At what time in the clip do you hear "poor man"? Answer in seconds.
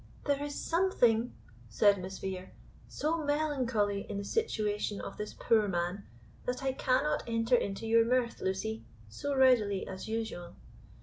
5.35-6.07